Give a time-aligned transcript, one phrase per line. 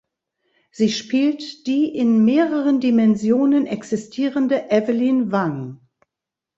[0.71, 5.79] Sie spielt die in mehreren Dimensionen existierende Evelyn Wang.